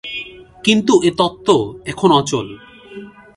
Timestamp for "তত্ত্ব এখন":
1.17-2.09